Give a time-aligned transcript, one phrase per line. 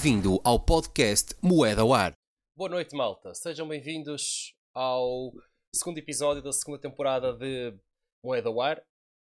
[0.00, 2.12] Bem-vindo ao podcast Moeda ao Ar.
[2.56, 3.34] Boa noite, malta.
[3.34, 5.32] Sejam bem-vindos ao
[5.74, 7.76] segundo episódio da segunda temporada de
[8.22, 8.80] Moeda ao Ar.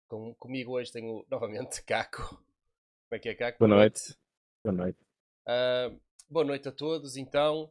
[0.10, 2.30] Com, comigo hoje tenho novamente Caco.
[2.30, 2.41] Como
[3.12, 3.60] é que é, Caco?
[3.60, 4.18] Boa noite.
[4.64, 4.98] Boa noite.
[5.46, 6.00] Uh,
[6.30, 7.18] boa noite a todos.
[7.18, 7.70] Então,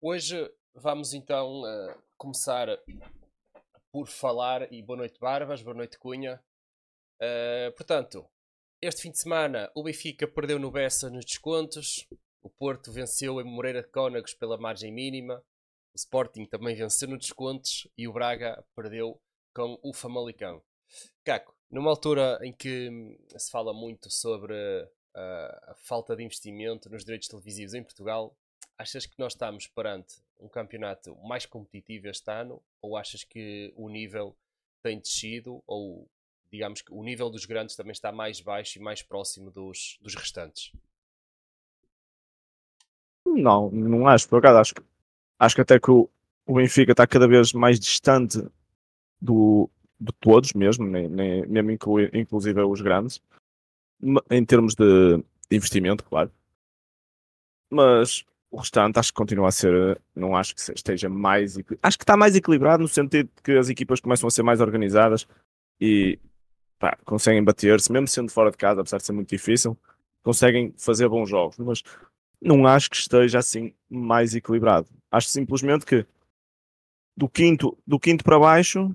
[0.00, 0.36] hoje
[0.72, 2.68] vamos então uh, começar
[3.90, 4.72] por falar.
[4.72, 5.62] E boa noite, Barbas.
[5.62, 6.40] Boa noite, Cunha.
[7.20, 8.24] Uh, portanto,
[8.86, 12.06] este fim de semana o Benfica perdeu no Bessa nos descontos.
[12.42, 15.42] O Porto venceu em Moreira de Cónagos pela margem mínima.
[15.94, 17.88] O Sporting também venceu nos descontos.
[17.96, 19.18] E o Braga perdeu
[19.54, 20.62] com o Famalicão.
[21.24, 27.04] Caco, numa altura em que se fala muito sobre uh, a falta de investimento nos
[27.04, 28.36] direitos televisivos em Portugal,
[28.76, 32.62] achas que nós estamos perante um campeonato mais competitivo este ano?
[32.82, 34.36] Ou achas que o nível
[34.82, 35.62] tem descido?
[35.66, 36.06] Ou
[36.50, 40.14] digamos que o nível dos grandes também está mais baixo e mais próximo dos, dos
[40.14, 40.72] restantes?
[43.26, 44.74] Não, não acho, por acaso acho,
[45.38, 46.08] acho que até que o,
[46.46, 48.38] o Benfica está cada vez mais distante
[49.20, 53.20] do, de todos mesmo, nem, nem, mesmo inclui, inclusive os grandes,
[54.30, 55.16] em termos de,
[55.48, 56.30] de investimento, claro.
[57.70, 62.04] Mas o restante acho que continua a ser, não acho que esteja mais, acho que
[62.04, 65.26] está mais equilibrado no sentido de que as equipas começam a ser mais organizadas
[65.80, 66.18] e
[66.84, 69.74] pá, conseguem bater-se, mesmo sendo fora de casa, apesar de ser muito difícil,
[70.22, 71.82] conseguem fazer bons jogos, mas
[72.40, 74.86] não acho que esteja assim mais equilibrado.
[75.10, 76.06] Acho simplesmente que
[77.16, 78.94] do quinto, do quinto para baixo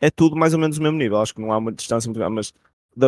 [0.00, 1.18] é tudo mais ou menos o mesmo nível.
[1.18, 2.52] Acho que não há uma distância muito grande, mas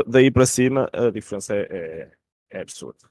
[0.06, 2.12] daí para cima a diferença é, é,
[2.50, 3.10] é absurda.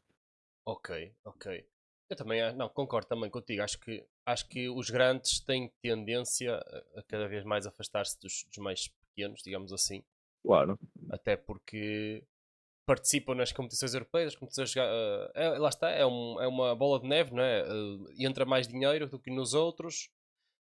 [0.65, 1.67] Ok, ok.
[2.09, 3.61] Eu também ah, não, concordo também contigo.
[3.61, 8.45] Acho que, acho que os grandes têm tendência a, a cada vez mais afastar-se dos,
[8.47, 10.01] dos mais pequenos, digamos assim.
[10.43, 10.77] Claro.
[11.09, 12.23] Até porque
[12.85, 16.99] participam nas competições europeias, as competições, uh, é, lá está, é, um, é, uma bola
[16.99, 17.63] de neve, não é?
[17.63, 20.09] Uh, entra mais dinheiro do que nos outros,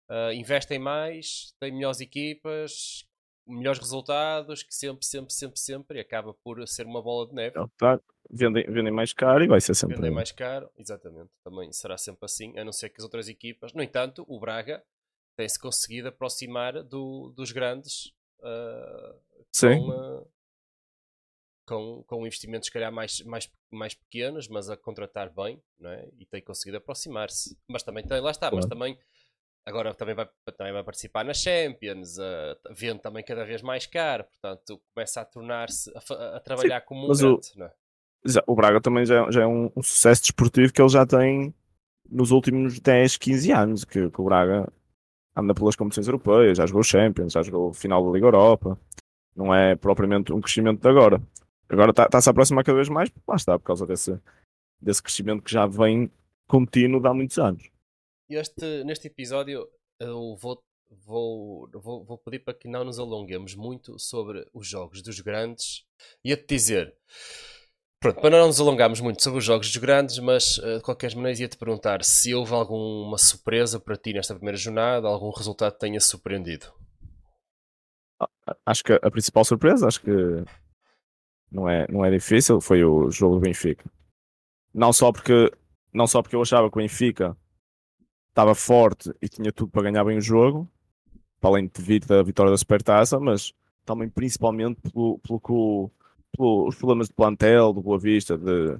[0.09, 3.05] uh, investem mais, têm melhores equipas,
[3.47, 7.55] melhores resultados, que sempre, sempre, sempre, sempre, e acaba por ser uma bola de neve.
[7.77, 9.95] Tá, vendem, vendem mais caro e vai ser sempre.
[9.95, 11.31] Vendem mais caro, exatamente.
[11.43, 13.73] Também será sempre assim, a não ser que as outras equipas.
[13.73, 14.83] No entanto, o Braga
[15.37, 19.28] tem-se conseguido aproximar do, dos grandes uh.
[19.77, 20.27] Com,
[21.65, 26.09] com, com investimentos, se calhar, mais, mais, mais pequenos, mas a contratar bem, não é?
[26.17, 27.57] E tem conseguido aproximar-se.
[27.67, 28.97] Mas também tem, lá está, mas também
[29.69, 30.27] agora também vai,
[30.57, 35.25] também vai participar nas Champions, uh, vendo também cada vez mais caro, portanto começa a
[35.25, 37.71] tornar-se a, a, trabalhar Sim, como um grande, o, é?
[38.25, 41.53] já, o Braga também já, já é um, um, sucesso desportivo que ele já tem
[42.09, 44.67] nos últimos 10, 15 anos, que, que o Braga
[45.35, 48.77] anda pelas competições europeias, já jogou Champions, já jogou final da Liga Europa,
[49.35, 51.21] não é propriamente um crescimento de agora.
[51.69, 54.19] Agora está-se tá a aproximar cada vez mais, lá está, por causa desse,
[54.81, 56.11] desse crescimento que já vem
[56.47, 57.69] contínuo de há muitos anos.
[58.29, 59.67] Este, neste episódio
[59.99, 65.01] eu vou, vou, vou, vou pedir para que não nos alonguemos muito sobre os jogos
[65.01, 65.83] dos grandes.
[66.23, 66.95] Ia-te dizer,
[67.99, 71.39] pronto, para não nos alongarmos muito sobre os jogos dos grandes, mas de qualquer maneira
[71.41, 75.99] ia-te perguntar se houve alguma surpresa para ti nesta primeira jornada, algum resultado que tenha
[75.99, 76.73] surpreendido.
[78.69, 80.11] Acho que a principal surpresa, acho que
[81.51, 83.89] não é, não é difícil, foi o jogo do Benfica.
[84.71, 85.51] Não só porque,
[85.91, 87.35] não só porque eu achava que o Benfica
[88.29, 90.69] estava forte e tinha tudo para ganhar bem o jogo,
[91.41, 95.89] para além de vir da vitória da Supertaça, mas também principalmente pelo, pelo que o,
[96.37, 98.77] pelo, os problemas de plantel, do Boa Vista, de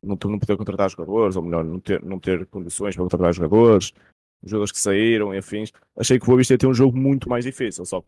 [0.00, 3.92] não, não poder contratar jogadores, ou melhor, não ter, não ter condições para contratar jogadores,
[4.40, 5.72] jogadores que saíram e afins.
[5.96, 8.04] Achei que o Boa Vista ia ter um jogo muito mais difícil, só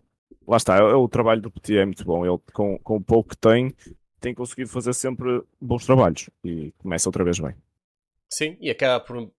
[0.47, 2.25] lá está, é, é, o trabalho do Petit é muito bom.
[2.25, 3.75] Ele, com, com o pouco que tem,
[4.21, 7.55] tem conseguido fazer sempre bons trabalhos e começa outra vez bem.
[8.31, 9.17] Sim, e acaba por.
[9.19, 9.33] Uh,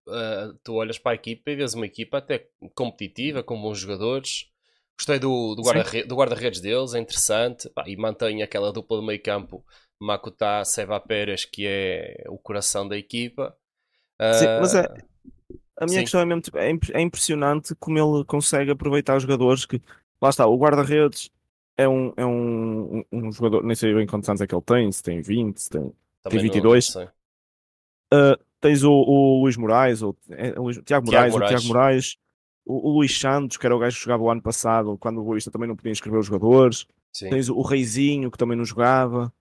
[0.63, 4.49] tu olhas para a equipa e vês uma equipa até competitiva, com bons jogadores.
[4.97, 7.70] Gostei do, do guarda-redes guarda deles, é interessante.
[7.70, 9.66] Pá, e mantém aquela dupla de meio campo,
[9.99, 13.53] Makuta, Seva Pérez, que é o coração da equipa.
[14.22, 14.88] Uh, Sim, mas é.
[15.78, 16.03] A minha sim.
[16.03, 19.81] questão é mesmo tipo, é, é impressionante como ele consegue aproveitar os jogadores que
[20.25, 21.29] lá está, o guarda-redes
[21.77, 24.91] é um, é um, um, jogador, nem sei bem quantos anos é que ele tem,
[24.91, 25.91] se tem 20, se tem,
[26.29, 26.95] tem 22.
[26.95, 31.51] Não, não uh, tens o, o Luís Moraes, o, é, o Tiago Moraes, Moraes.
[31.51, 32.17] o Tiago Moraes,
[32.66, 35.23] o, o, Luís Santos, que era o gajo que jogava o ano passado, quando o
[35.23, 36.87] Boista também não podia inscrever os jogadores.
[37.13, 37.29] Sim.
[37.29, 39.31] Tens o Reizinho, que também não jogava.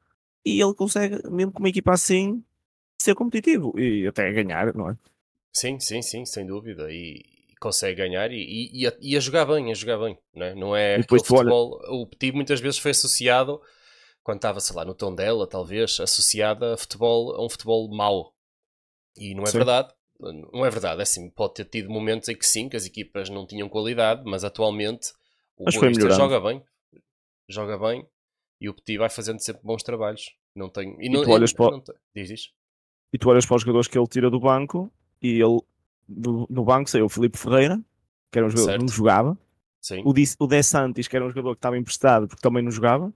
[0.45, 2.45] E ele consegue, mesmo com uma equipa assim,
[2.99, 4.97] ser competitivo e até ganhar, não é?
[5.53, 6.93] Sim, sim, sim, sem dúvida.
[6.93, 7.25] E,
[7.65, 10.55] consegue ganhar e, e, e, a, e, a, jogar bem, a jogar bem, não é?
[10.55, 11.93] Não é depois futebol, olha...
[11.93, 13.59] o Petit muitas vezes foi associado,
[14.23, 18.35] quando estava, sei lá, no tom dela, talvez, associado a futebol, a um futebol mau.
[19.17, 19.59] E não é Sim.
[19.59, 19.95] verdade.
[20.21, 23.29] Não é verdade, é assim, pode ter tido momentos em que sim, que as equipas
[23.29, 25.09] não tinham qualidade, mas atualmente
[25.57, 26.63] o Mas Boa joga bem,
[27.49, 28.07] joga bem
[28.61, 30.33] e o Petit vai fazendo sempre bons trabalhos.
[30.55, 31.83] Não tem, e não, tu olhas e- para não
[32.15, 32.51] diz, diz.
[33.13, 34.91] E tu olhas para os jogadores que ele tira do banco
[35.21, 35.61] e ele
[36.09, 37.81] do- no banco saiu o Filipe Ferreira,
[38.31, 38.97] que era um jogador que não Certo.
[38.97, 39.39] jogava,
[39.81, 42.63] Sim, o, Di, o De Santis, que era um jogador que estava emprestado porque também
[42.63, 43.13] não jogava,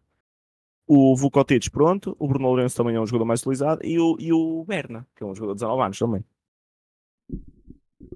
[0.86, 4.32] o Vukotic, pronto, o Bruno Lourenço também é um jogador mais utilizado e o, e
[4.32, 6.24] o Berna, que é um jogador de 19 anos também.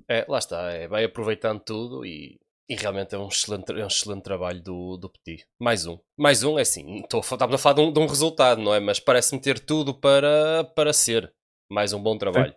[0.08, 3.88] é, lá está, é, vai aproveitando tudo e, e realmente é um excelente, é um
[3.88, 5.46] excelente trabalho do, do Petit.
[5.58, 8.60] Mais um, mais um é assim, estou estamos a falar de um, de um resultado,
[8.60, 8.80] não é?
[8.80, 11.32] Mas parece-me ter tudo para, para ser
[11.70, 12.54] mais um bom trabalho.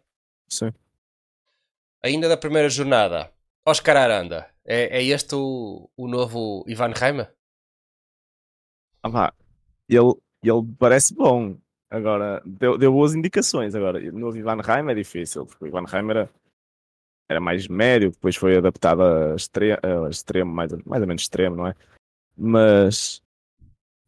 [0.48, 0.72] Sim.
[2.04, 3.32] Ainda da primeira jornada,
[3.66, 4.50] Oscar Aranda.
[4.64, 7.32] É, é este o, o novo Ivan Reimer?
[9.04, 9.34] Ah, pá,
[9.88, 11.58] ele, ele parece bom.
[11.90, 13.76] Agora, deu, deu boas indicações.
[13.76, 16.30] Agora, no Ivan Reim é difícil, porque o Ivan Reim era,
[17.30, 21.68] era mais médio, depois foi adaptado a, a extremo, mais, mais ou menos extremo, não
[21.68, 21.76] é?
[22.36, 23.22] Mas,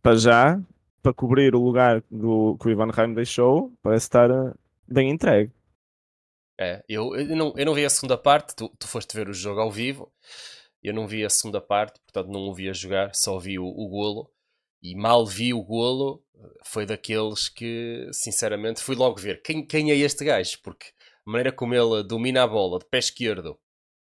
[0.02, 0.60] para já,
[1.02, 4.54] para cobrir o lugar do, que o Ivan Reim deixou, parece estar eh,
[4.88, 5.52] bem entregue.
[6.60, 9.34] É, eu, eu, não, eu não vi a segunda parte, tu, tu foste ver o
[9.34, 10.12] jogo ao vivo,
[10.82, 13.66] eu não vi a segunda parte, portanto não o vi a jogar, só vi o,
[13.66, 14.32] o golo,
[14.82, 16.24] e mal vi o golo,
[16.66, 20.88] foi daqueles que, sinceramente, fui logo ver quem, quem é este gajo, porque
[21.26, 23.60] a maneira como ele domina a bola de pé esquerdo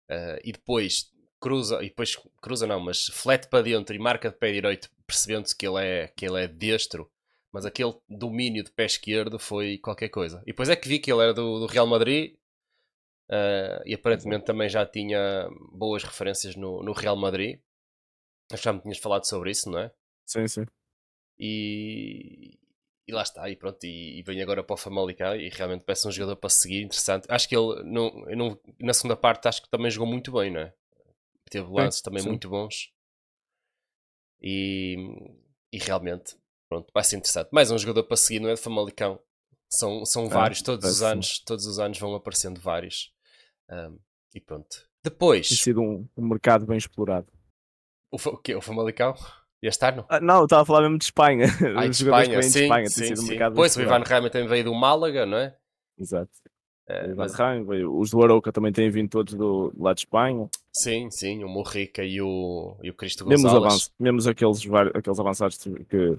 [0.08, 1.10] eh, e depois
[1.40, 5.56] cruza, e depois cruza não, mas flete para dentro e marca de pé direito, percebendo-se
[5.56, 7.10] que ele é, que ele é destro,
[7.52, 10.42] mas aquele domínio de pé esquerdo foi qualquer coisa.
[10.42, 12.34] E depois é que vi que ele era do, do Real Madrid
[13.30, 17.60] eh, e aparentemente também já tinha boas referências no, no Real Madrid.
[18.52, 19.92] Acho que Já me tinhas falado sobre isso, não é?
[20.26, 20.66] Sim, sim.
[21.38, 22.58] E,
[23.08, 26.06] e lá está, e pronto, e, e vem agora para o Famalicão e realmente parece
[26.06, 27.26] um jogador para seguir, interessante.
[27.28, 30.72] Acho que ele não- na segunda parte acho que também jogou muito bem, não é?
[31.50, 32.30] Teve lances também sim.
[32.30, 32.92] muito bons
[34.40, 34.96] e,
[35.72, 36.36] e realmente
[36.68, 37.50] pronto, vai ser interessante.
[37.52, 39.20] Mais um jogador para seguir, não é de Famalicão.
[39.74, 43.10] São, são vários, todos os anos, todos os anos vão aparecendo vários.
[43.70, 43.96] Ahm,
[44.34, 44.68] e pronto.
[45.02, 47.26] Depois, Tem sido um, um mercado bem explorado.
[48.10, 48.54] o, o quê?
[48.54, 49.14] O Famalicão?
[49.62, 50.04] Este ano?
[50.08, 51.46] Ah, não, eu estava a falar mesmo de Espanha.
[51.76, 52.86] Ah, de Espanha, vêm de sim, Espanha.
[52.90, 53.38] sim, tem sido um sim.
[53.54, 54.02] Pois, o Ivan.
[54.04, 55.56] Reimer também veio do Málaga, não é?
[55.98, 56.30] Exato.
[56.90, 57.32] Ivan mas-
[57.88, 60.50] os do Arouca também têm vindo todos do, do lado de Espanha.
[60.74, 63.66] sim, sim, o Morrica e o, e o Cristo Mesmo, Gonçalves.
[63.70, 64.60] avanços, mesmo aqueles,
[64.94, 65.56] aqueles avançados
[65.88, 66.18] que-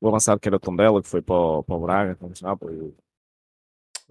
[0.00, 2.78] o avançado que era Tondela, que foi para o, para o Braga, para o Nápoles,
[2.78, 2.94] o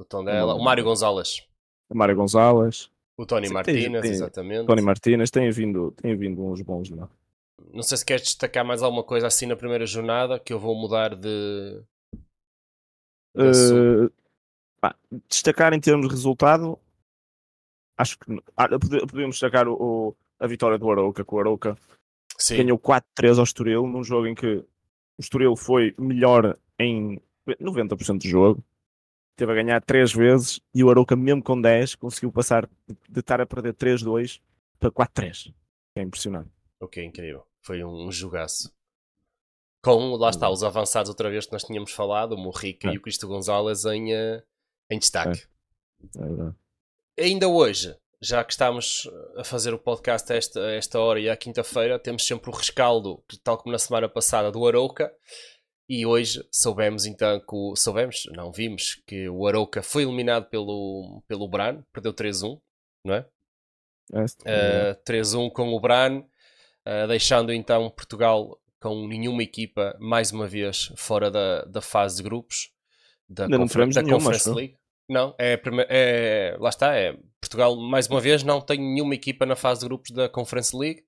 [0.02, 1.48] O Tondela, o Mário Gonzalez,
[1.90, 4.66] o Mário Gonzalez, o Tony Sim, Martínez, tem- exatamente.
[4.68, 7.08] Tony Martínez, têm vindo, têm vindo uns bons, não é?
[7.72, 10.76] Não sei se queres destacar mais alguma coisa assim na primeira jornada que eu vou
[10.76, 11.82] mudar de.
[13.36, 13.44] de.
[13.44, 14.10] Eh,
[14.82, 14.96] pá,
[15.30, 16.78] destacar em termos de resultado,
[17.98, 18.26] acho que
[18.58, 19.74] ah, pode- podemos destacar o,
[20.10, 21.78] o- a vitória do Arouca, que o Arouca
[22.38, 24.68] Sim, ganhou 4-3 ao Estoril, num jogo em que o
[25.24, 28.64] Estoril foi melhor em 90% do jogo.
[29.36, 32.70] Teve a ganhar 3 vezes e o Arouca, mesmo com 10, conseguiu passar
[33.10, 34.40] de, estar a perder 3-2
[34.80, 35.54] para 4-3.
[35.96, 36.50] É impressionante.
[36.80, 37.44] ok, incrível.
[37.62, 38.72] Foi um, jogaço.
[39.82, 42.94] Com, lá está, os avançados outra vez que nós tínhamos falado, o Morrica É.
[42.94, 44.44] e o Cristo Gonzalez em, eh,
[44.90, 45.44] em destaque.
[46.16, 46.56] É verdade.
[47.20, 51.30] ainda hoje, já que estamos a fazer o podcast a esta, a esta hora e
[51.30, 55.12] à quinta-feira, temos sempre o rescaldo, tal como na semana passada, do Arouca.
[55.90, 61.22] E hoje soubemos então que o, soubemos, não vimos que o Arouca foi eliminado pelo,
[61.28, 62.60] pelo Bran, perdeu 3-1,
[63.04, 63.26] não é?
[64.14, 70.32] É, é Uh, 3-1 com o Bran, uh, deixando então Portugal com nenhuma equipa, mais
[70.32, 72.72] uma vez, fora da, da fase de grupos
[73.28, 74.50] da, Ainda Confer- da nenhuma, Conference.
[74.50, 74.78] League.
[75.10, 79.56] Não, é, é- lá está, é Portugal, mais uma vez, não tem nenhuma equipa na
[79.56, 81.04] fase de grupos da Conference League.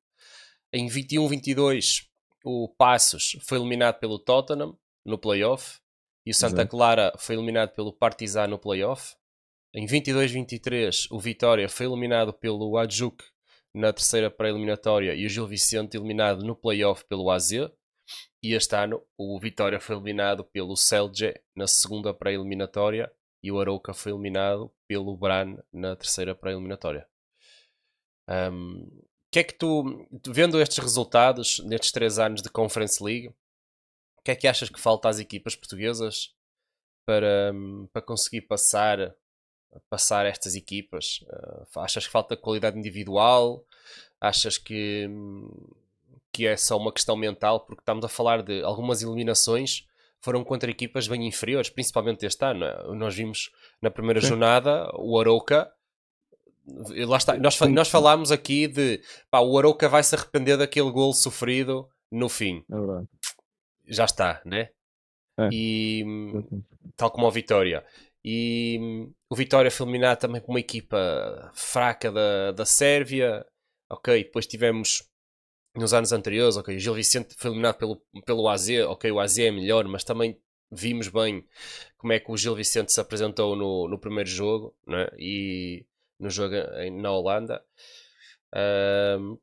[0.74, 2.08] Em 21-22,
[2.44, 5.80] o Passos foi eliminado pelo Tottenham no playoff
[6.26, 6.72] e o Santa Exato.
[6.72, 9.16] Clara foi eliminado pelo Partizan no playoff.
[9.74, 13.24] Em 22-23, o Vitória foi eliminado pelo Adjuk
[13.74, 17.52] na terceira pré-eliminatória e o Gil Vicente eliminado no playoff pelo AZ.
[17.52, 23.12] E este ano o Vitória foi eliminado pelo Celje na segunda pré-eliminatória
[23.46, 27.08] e o Arouca foi eliminado pelo Bran na terceira pré-eliminatória.
[28.28, 28.90] Um,
[29.32, 33.28] que é que tu, vendo estes resultados nestes três anos de Conference League,
[34.18, 36.34] o que é que achas que falta às equipas portuguesas
[37.06, 37.54] para,
[37.94, 39.16] para conseguir passar
[39.90, 41.24] passar estas equipas?
[41.28, 43.64] Uh, achas que falta qualidade individual?
[44.20, 45.52] Achas que, hum,
[46.32, 47.60] que é só uma questão mental?
[47.60, 49.86] Porque estamos a falar de algumas eliminações
[50.26, 52.66] foram contra equipas bem inferiores, principalmente este ano.
[52.66, 52.96] é?
[52.96, 54.30] Nós vimos na primeira Sim.
[54.30, 55.72] jornada o Arouca.
[57.08, 57.38] Lá está.
[57.38, 62.28] Nós, nós falámos aqui de pá, o Arouca vai se arrepender daquele gol sofrido no
[62.28, 62.66] fim.
[62.72, 63.06] É.
[63.88, 64.70] Já está, né?
[65.38, 65.50] É.
[65.52, 66.04] E
[66.98, 67.86] tal como o Vitória.
[68.24, 73.46] E o Vitória foi eliminado também por uma equipa fraca da, da Sérvia.
[73.88, 75.08] Ok, depois tivemos
[75.80, 79.38] nos anos anteriores, ok, o Gil Vicente foi eliminado pelo, pelo AZ, ok, o AZ
[79.40, 80.40] é melhor, mas também
[80.72, 81.46] vimos bem
[81.98, 85.08] como é que o Gil Vicente se apresentou no, no primeiro jogo, né?
[85.18, 85.86] e
[86.20, 86.56] no jogo
[87.02, 87.64] na Holanda.
[88.54, 89.38] Ahm,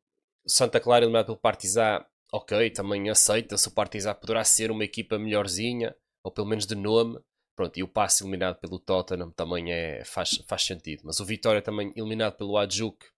[0.46, 5.94] Santa Clara eliminado pelo Partizan, ok, também aceita-se, o Partizan poderá ser uma equipa melhorzinha,
[6.22, 7.20] ou pelo menos de nome,
[7.54, 11.02] Pronto, e o passe eliminado pelo Tottenham também é, faz, faz sentido.
[11.04, 13.11] Mas o Vitória também eliminado pelo Adjuk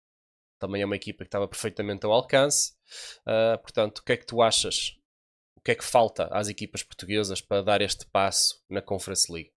[0.63, 2.71] também é uma equipa que estava perfeitamente ao alcance.
[3.25, 4.97] Ah, portanto, o que é que tu achas?
[5.57, 9.51] O que é que falta às equipas portuguesas para dar este passo na Conference League?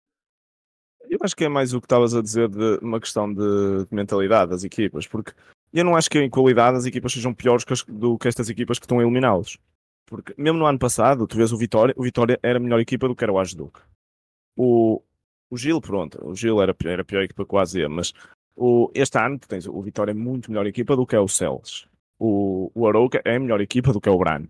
[1.10, 3.94] Eu acho que é mais o que estavas a dizer de uma questão de, de
[3.94, 5.34] mentalidade das equipas, porque
[5.74, 8.50] eu não acho que em qualidade as equipas sejam piores que as- do que estas
[8.50, 9.58] equipas que estão a eliminá-los.
[10.06, 13.08] Porque mesmo no ano passado, tu vês o Vitória, o Vitória era a melhor equipa
[13.08, 13.82] do que era o Ajuduc.
[14.56, 15.02] O,
[15.50, 18.14] o Gil, pronto, o Gil era, era a pior equipa AZ, mas
[18.56, 21.28] o, este ano tu tens o Vitória é muito melhor equipa do que é o
[21.28, 21.88] Celes.
[22.20, 24.48] O, o Arouca é melhor equipa do que é o Brano.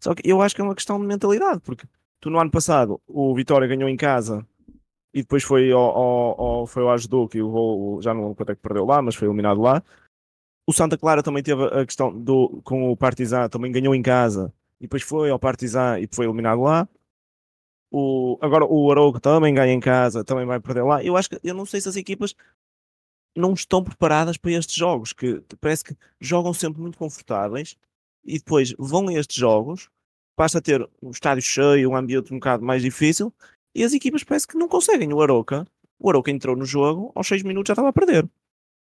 [0.00, 1.86] Só que eu acho que é uma questão de mentalidade, porque
[2.20, 4.46] tu no ano passado o Vitória ganhou em casa
[5.14, 8.52] e depois foi ao, ao, ao- foi ao Ajuduc e o já não lembro quanto
[8.52, 9.82] é que perdeu lá, mas foi eliminado lá.
[10.68, 14.52] O Santa Clara também teve a questão do, com o Partizan, também ganhou em casa
[14.80, 16.86] e depois foi ao Partizan e foi eliminado lá.
[17.90, 21.02] O, agora o Arouca também ganha em casa, também vai perder lá.
[21.02, 22.34] Eu acho que eu não sei se as equipas
[23.36, 27.76] não estão preparadas para estes jogos, que parece que jogam sempre muito confortáveis
[28.24, 29.88] e depois vão a estes jogos,
[30.34, 33.32] passa a ter um estádio cheio, um ambiente um bocado mais difícil
[33.74, 35.12] e as equipas parece que não conseguem.
[35.12, 35.66] O Arouca,
[35.98, 38.28] o Arouca entrou no jogo, aos 6 minutos já estava a perder.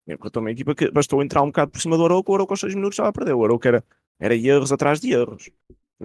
[0.06, 2.60] Enquanto uma equipa que bastou entrar um bocado por cima do Arouca, o Arouca aos
[2.60, 3.32] 6 minutos estava a perder.
[3.32, 3.84] O Arouca era,
[4.20, 5.50] era erros atrás de erros.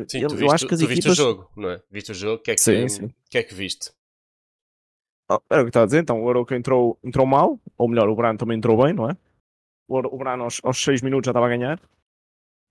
[0.08, 1.20] Sim, eu, tu, eu viste, acho que as tu viste equipas.
[1.20, 1.82] o jogo, não é?
[1.92, 3.14] Viste o jogo, o que é que, Sim, sim.
[3.30, 3.92] que, é que viste?
[5.32, 8.10] Oh, era o que estava a dizer, então o Arouca entrou, entrou mal, ou melhor,
[8.10, 9.16] o Brano também entrou bem, não é?
[9.88, 11.80] O, Brano aos, aos 6 minutos já estava a ganhar.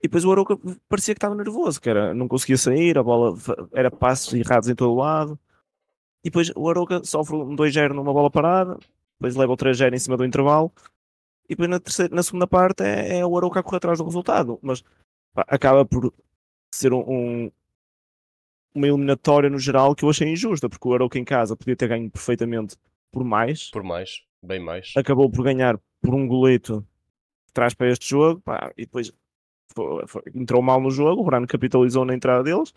[0.01, 0.57] E depois o Arouca
[0.89, 3.37] parecia que estava nervoso, que era, não conseguia sair, a bola
[3.73, 5.39] era passos errados em todo o lado.
[6.25, 8.79] E depois o Arouca sofre um 2-0 numa bola parada,
[9.19, 10.73] depois leva o 3-0 em cima do intervalo.
[11.47, 14.05] E depois na, terceira, na segunda parte é, é o Arouca a correr atrás do
[14.05, 14.59] resultado.
[14.63, 14.83] Mas
[15.35, 16.13] pá, acaba por
[16.73, 17.53] ser um, um-
[18.79, 21.89] uma eliminatória no geral que eu achei injusta, porque o Arouca em casa podia ter
[21.89, 22.77] ganho perfeitamente
[23.13, 24.93] por mais, Por mais, bem mais.
[24.97, 26.87] acabou por ganhar por um goleto
[27.47, 29.13] que traz para este jogo, pá, e depois
[29.75, 32.73] foi- foi- entrou mal no jogo, o Brano capitalizou na entrada deles,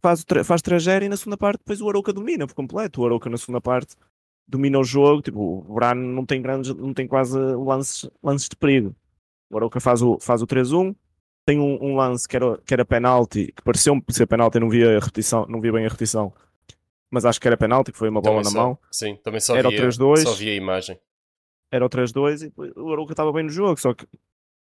[0.00, 3.28] faz, faz 3-0 e na segunda parte depois o Arouca domina por completo, o Arouca
[3.30, 3.96] na segunda parte
[4.46, 8.56] domina o jogo, tipo, o Brano não tem grandes, não tem quase lances, lances de
[8.56, 8.94] perigo.
[9.50, 10.94] O Arouca faz o, faz o 3-1,
[11.48, 14.84] tem um, um lance que era, que era penalti, que pareceu-me ser penalti, não vi
[14.84, 16.30] a repetição, não vi bem a repetição,
[17.10, 19.40] mas acho que era penalti, que foi uma bola Também na só- mão Sim, também
[19.40, 20.24] só Era via, 3-2.
[20.24, 21.00] só via a imagem.
[21.72, 24.06] era o 3-2 e o Arouca estava bem no jogo, só que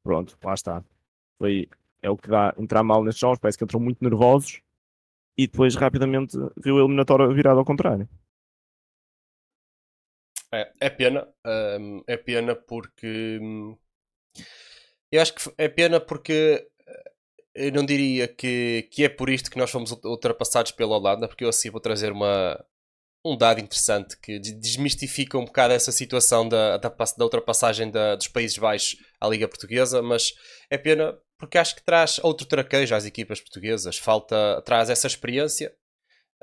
[0.02, 0.84] pronto, lá está.
[1.38, 1.68] Foi,
[2.02, 4.60] é o que dá entrar mal nestes jogos, parece que entrou muito nervosos
[5.38, 8.08] e depois rapidamente viu a eliminatória virada ao contrário.
[10.52, 11.26] É, é pena,
[11.80, 13.76] hum, é pena porque hum,
[15.10, 16.66] eu acho que é pena porque
[17.54, 21.28] eu não diria que, que é por isto que nós fomos ult- ultrapassados pela Holanda,
[21.28, 22.62] porque eu assim vou trazer uma,
[23.24, 28.16] um dado interessante que de- desmistifica um bocado essa situação da, da, da ultrapassagem da-
[28.16, 30.34] dos Países Baixos à Liga Portuguesa, mas
[30.70, 35.74] é pena porque acho que traz outro traquejo às equipas portuguesas, falta, traz essa experiência.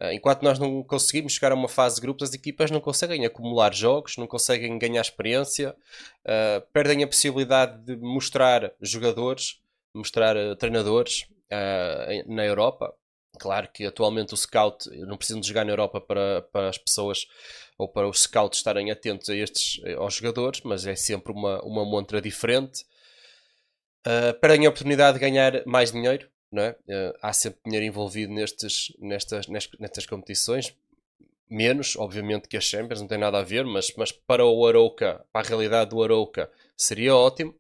[0.02, 3.26] Uh, Enquanto nós não conseguimos chegar a uma fase de grupos, as equipas não conseguem
[3.26, 5.76] acumular jogos, não conseguem ganhar experiência,
[6.26, 9.60] uh, perdem a possibilidade de mostrar jogadores,
[10.00, 11.28] mostrar uh, treinadores
[12.10, 12.94] em- na Europa.
[13.40, 17.26] Claro que atualmente o scout não precisam de jogar na Europa para, para as pessoas
[17.78, 21.62] ou para os scouts estarem atentos a estes, eh, aos jogadores, mas é sempre uma,
[21.64, 22.84] uma montra diferente.
[24.06, 26.72] Uh, a oportunidade de ganhar mais dinheiro, não é?
[26.72, 30.76] Uh, há sempre dinheiro envolvido nestes, nestas, nestas, nestas competições,
[31.50, 35.26] menos, obviamente, que as Champions, não tem nada a ver, mas, mas para o Arouca,
[35.34, 37.56] para a realidade do Arouca, seria ótimo.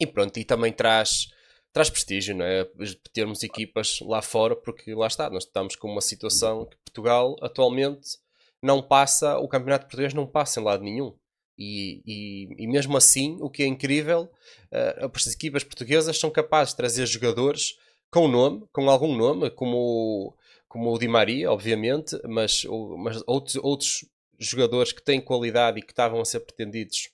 [0.00, 1.28] E pronto, e também traz,
[1.72, 2.66] traz prestígio, não é?
[3.12, 8.18] Termos equipas lá fora, porque lá está, nós estamos com uma situação que Portugal atualmente
[8.62, 11.14] não passa, o campeonato português não passa em lado nenhum.
[11.58, 14.30] E, e, e mesmo assim, o que é incrível,
[14.72, 17.74] uh, as equipas portuguesas são capazes de trazer jogadores
[18.10, 20.34] com nome, com algum nome, como,
[20.66, 22.64] como o Di Maria, obviamente, mas,
[22.98, 24.06] mas outros, outros
[24.38, 27.10] jogadores que têm qualidade e que estavam a ser pretendidos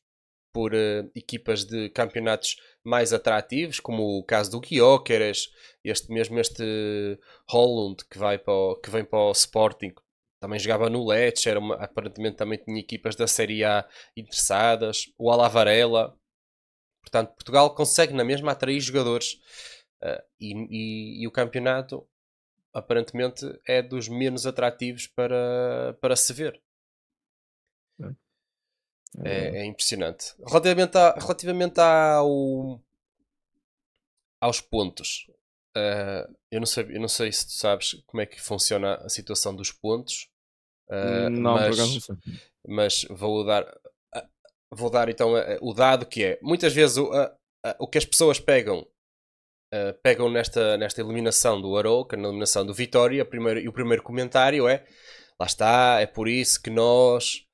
[0.53, 5.51] por uh, equipas de campeonatos mais atrativos, como o caso do Gyökeres,
[5.85, 9.93] este mesmo este Holland que vai para o, que vem para o Sporting,
[10.41, 15.31] também jogava no Lecce, era uma, aparentemente também tinha equipas da Série A interessadas, o
[15.31, 16.17] Alavarela.
[17.03, 19.35] Portanto, Portugal consegue na mesma atrair jogadores
[20.03, 22.07] uh, e, e, e, o campeonato
[22.73, 26.61] aparentemente é dos menos atrativos para, para se ver.
[29.25, 30.35] É, é, é impressionante.
[30.47, 32.81] Relativamente, a, relativamente ao,
[34.41, 35.27] aos pontos,
[35.77, 39.09] uh, eu, não sei, eu não sei se tu sabes como é que funciona a
[39.09, 40.29] situação dos pontos.
[40.89, 42.17] Uh, não, mas, não sei.
[42.67, 44.29] mas vou dar, uh,
[44.71, 47.11] vou dar então o dado que é muitas vezes o,
[47.79, 48.87] o que as pessoas pegam
[50.03, 54.67] pegam nesta, nesta eliminação do Arouca, na eliminação do Vitória, primeiro, e o primeiro comentário
[54.67, 54.87] é
[55.39, 57.46] lá está, é por isso que nós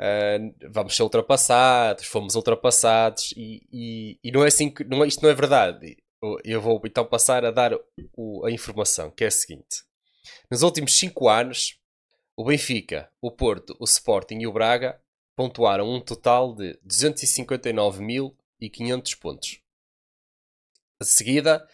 [0.00, 5.08] Uh, vamos ser ultrapassados, fomos ultrapassados e, e, e não é assim que não é,
[5.08, 5.96] isto não é verdade.
[6.44, 7.72] Eu vou então passar a dar
[8.14, 9.84] o, a informação que é a seguinte:
[10.50, 11.78] nos últimos 5 anos,
[12.36, 15.00] o Benfica, o Porto, o Sporting e o Braga
[15.34, 19.60] pontuaram um total de 259.500 pontos.
[21.00, 21.66] A seguida,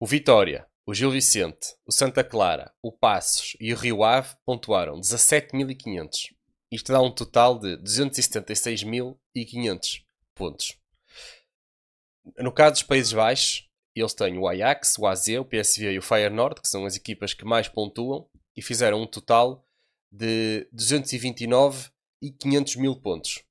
[0.00, 5.00] o Vitória, o Gil Vicente, o Santa Clara, o Passos e o Rio Ave pontuaram
[5.00, 6.37] 17.500.
[6.70, 10.02] Isto dá um total de 276.500
[10.34, 10.76] pontos.
[12.36, 16.02] No caso dos Países Baixos, eles têm o Ajax, o AZ, o PSV e o
[16.02, 19.64] Feyenoord, que são as equipas que mais pontuam, e fizeram um total
[20.12, 23.42] de 229.500 mil pontos.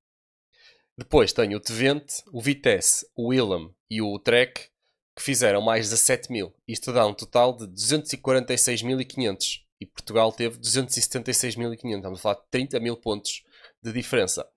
[0.97, 4.69] Depois tem o Twente, o Vitesse, o Willem e o Utrecht,
[5.15, 6.53] que fizeram mais 17 mil.
[6.67, 11.95] Isto dá um total de 246.500 e Portugal teve 276.500.
[11.95, 13.43] Estamos a falar de 30 mil pontos
[13.81, 14.47] de diferença.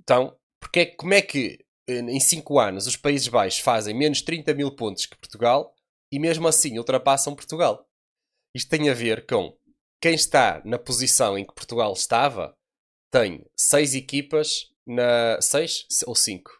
[0.00, 4.54] Então, porque, como é que eh, em 5 anos os Países Baixos fazem menos 30
[4.54, 5.74] mil pontos que Portugal
[6.10, 7.88] e mesmo assim ultrapassam Portugal?
[8.54, 9.56] Isto tem a ver com
[10.00, 12.56] quem está na posição em que Portugal estava
[13.10, 16.50] tem 6 equipas na 6 ou 5.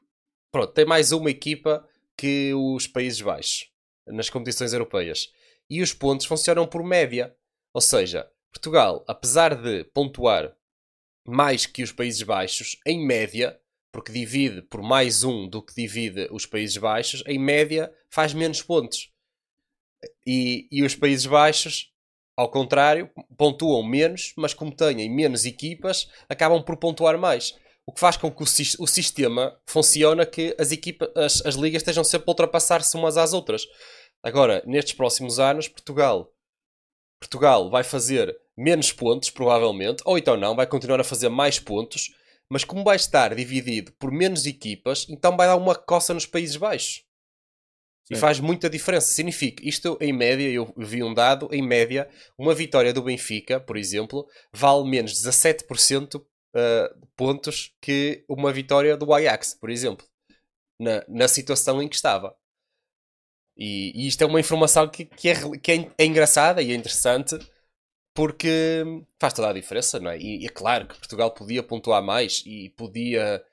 [0.53, 3.71] Pronto, tem mais uma equipa que os Países Baixos
[4.07, 5.33] nas competições europeias.
[5.69, 7.35] E os pontos funcionam por média.
[7.75, 10.57] Ou seja, Portugal, apesar de pontuar
[11.27, 13.59] mais que os Países Baixos, em média,
[13.91, 18.63] porque divide por mais um do que divide os Países Baixos, em média faz menos
[18.63, 19.11] pontos.
[20.25, 21.93] E, e os Países Baixos,
[22.37, 27.59] ao contrário, pontuam menos, mas como têm menos equipas, acabam por pontuar mais.
[27.85, 31.83] O que faz com que o, o sistema funcione que as, equipas, as, as ligas
[31.83, 33.67] estejam sempre a ultrapassar-se umas às outras.
[34.23, 36.34] Agora, nestes próximos anos, Portugal
[37.25, 42.15] Portugal vai fazer menos pontos, provavelmente, ou então não, vai continuar a fazer mais pontos,
[42.51, 46.57] mas como vai estar dividido por menos equipas, então vai dar uma coça nos Países
[46.57, 47.03] Baixos.
[48.07, 48.15] Sim.
[48.15, 49.07] E faz muita diferença.
[49.07, 52.07] Significa, isto em média, eu vi um dado, em média,
[52.39, 58.95] uma vitória do Benfica, por exemplo, vale menos 17% uh, de pontos que uma vitória
[58.95, 60.07] do Ajax, por exemplo,
[60.79, 62.37] na, na situação em que estava.
[63.57, 66.75] E, e isto é uma informação que, que, é, que é, é, engraçada e é
[66.75, 67.39] interessante
[68.13, 68.85] porque
[69.21, 70.19] faz toda a diferença, não é?
[70.19, 73.45] E, é claro que Portugal podia pontuar mais e podia,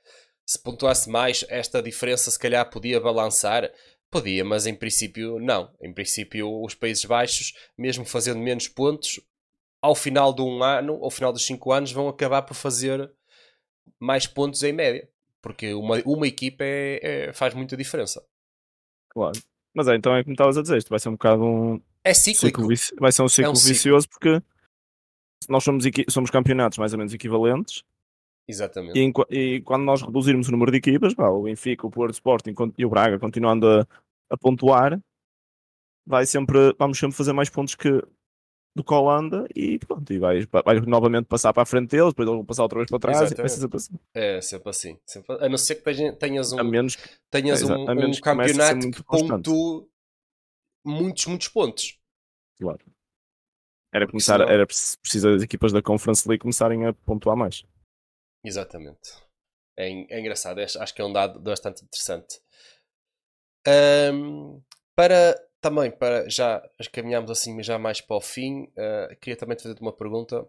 [0.45, 3.71] se pontuasse mais, esta diferença se calhar podia balançar.
[4.09, 5.73] Podia, mas em princípio não.
[5.81, 9.21] Em princípio, os Países Baixos, mesmo fazendo menos pontos,
[9.81, 13.09] ao final de um ano, ao final dos cinco anos, vão acabar por fazer
[13.99, 15.09] mais pontos em média.
[15.41, 18.23] Porque uma, uma equipa é, é, faz muita diferença.
[19.09, 19.39] Claro.
[19.73, 21.81] Mas é, então é como estavas a dizer, isto vai ser um bocado um.
[22.03, 22.61] É cíclico.
[22.75, 24.41] Ciclo, vai ser um ciclo, é um ciclo vicioso porque
[25.47, 27.83] nós somos, somos campeonatos mais ou menos equivalentes.
[28.47, 28.99] Exatamente.
[28.99, 32.53] E, e, quando nós reduzirmos o número de equipas, pá, o Benfica, o Porto, Sporting
[32.77, 33.87] e o Braga continuando a,
[34.29, 34.99] a pontuar,
[36.05, 38.03] vai sempre, vamos sempre fazer mais pontos que,
[38.75, 42.09] do que a Holanda e pronto, e vais, vais novamente passar para a frente deles,
[42.09, 43.99] depois eles vão passar outra vez para trás e sempre assim.
[44.13, 44.99] É, sempre assim.
[45.05, 48.79] Sempre, a não ser que tenhas um, a menos que, tenhas é, um, um campeonato
[48.79, 49.87] que, que pontue
[50.85, 51.99] muitos, muitos pontos.
[52.57, 52.79] Claro.
[53.93, 54.49] Era, começar, senão...
[54.49, 57.65] era preciso as equipas da Conference League começarem a pontuar mais.
[58.43, 59.11] Exatamente.
[59.77, 62.39] É, é engraçado, é, acho que é um dado bastante interessante.
[64.13, 64.61] Um,
[64.95, 69.63] para também para já caminhamos assim já mais para o fim, uh, queria também te
[69.63, 70.47] fazer uma pergunta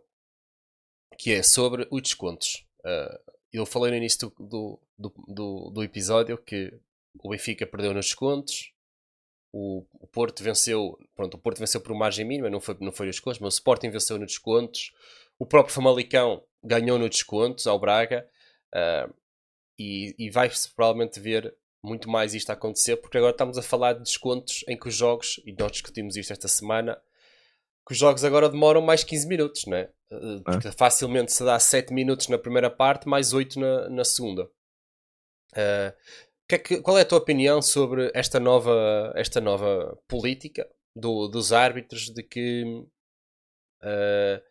[1.19, 2.67] que é sobre os descontos.
[2.81, 6.73] Uh, eu falei no início do, do, do, do, episódio que
[7.23, 8.73] o Benfica perdeu nos descontos,
[9.53, 13.09] o, o, Porto venceu, pronto, o Porto venceu por margem mínima, não foi, não foi
[13.09, 14.95] os descontos, mas o Sporting venceu nos descontos.
[15.39, 18.27] O próprio Famalicão ganhou nos descontos ao Braga.
[18.75, 19.13] Uh,
[19.79, 23.95] e, e vai-se provavelmente ver muito mais isto a acontecer, porque agora estamos a falar
[23.95, 27.01] de descontos em que os jogos, e nós discutimos isto esta semana,
[27.87, 29.91] que os jogos agora demoram mais 15 minutos, não é?
[30.11, 30.73] Eh, porque é.
[30.73, 34.45] facilmente se dá 7 minutos na primeira parte, mais 8 na, na segunda.
[35.55, 35.93] Uh,
[36.49, 41.29] que é que, qual é a tua opinião sobre esta nova, esta nova política do,
[41.29, 42.65] dos árbitros de que
[43.83, 44.43] uh,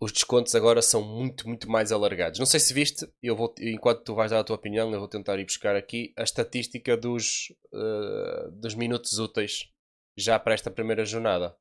[0.00, 2.38] os descontos agora são muito, muito mais alargados.
[2.38, 5.08] Não sei se viste, eu vou, enquanto tu vais dar a tua opinião, eu vou
[5.08, 9.70] tentar ir buscar aqui a estatística dos, uh, dos minutos úteis
[10.16, 11.56] já para esta primeira jornada.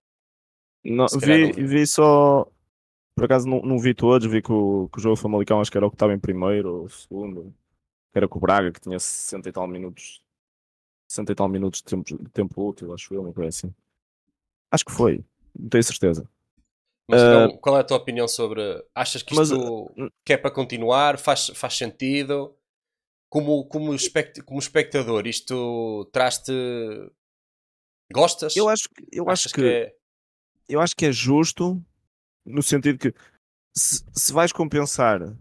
[0.83, 1.67] Não, vi, não...
[1.67, 2.47] vi só.
[3.15, 5.77] Por acaso não, não vi todos, vi que o, que o jogo Famalicão acho que
[5.77, 7.53] era o que estava em primeiro ou segundo.
[8.13, 10.21] Que era com o Braga, que tinha 60 e tal minutos.
[11.09, 13.73] 60 e tal minutos de tempo, de tempo útil, acho eu, uma coisa assim.
[14.71, 15.23] Acho que foi,
[15.57, 16.29] não tenho certeza.
[17.09, 18.61] Mas então, uh, qual é a tua opinião sobre.
[18.93, 21.17] Achas que isto mas, que é para continuar?
[21.17, 22.53] Faz, faz sentido?
[23.29, 26.51] Como, como, espect, como espectador, isto traz-te.
[28.11, 28.55] Gostas?
[28.55, 29.95] Eu acho, eu acho que, que é...
[30.69, 31.81] eu acho que é justo
[32.45, 33.13] no sentido que
[33.75, 35.35] se, se vais compensar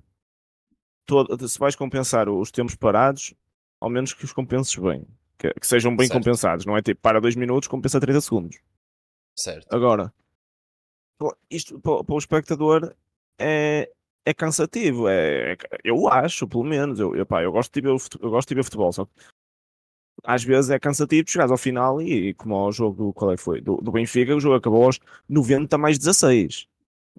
[1.06, 3.34] todo, se vais compensar os tempos parados,
[3.80, 5.06] ao menos que os compenses bem.
[5.38, 6.18] Que, que sejam bem certo.
[6.18, 6.66] compensados.
[6.66, 8.58] Não é tipo, para 2 minutos, compensa 30 segundos.
[9.36, 9.72] Certo.
[9.72, 10.12] Agora,
[11.50, 12.94] isto para, para o espectador
[13.38, 13.90] é,
[14.24, 15.08] é cansativo.
[15.08, 16.98] É, é, eu acho, pelo menos.
[16.98, 17.88] Eu, eu, pá, eu, gosto de ver,
[18.20, 19.12] eu gosto de ver futebol, só que
[20.24, 23.60] às vezes é cansativo chegar ao final e, como ao jogo qual é foi?
[23.60, 24.98] Do, do Benfica, o jogo acabou aos
[25.28, 26.66] 90 mais 16.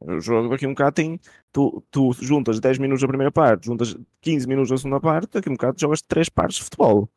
[0.01, 1.19] O jogo aqui um bocado tem.
[1.51, 5.49] Tu, tu juntas 10 minutos da primeira parte, juntas 15 minutos da segunda parte, aqui
[5.49, 7.09] um bocado jogas 3 partes de futebol.